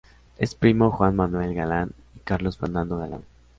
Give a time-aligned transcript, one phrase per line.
[0.39, 3.21] Es primo Juan Manuel Galán y Carlos Fernando Galán.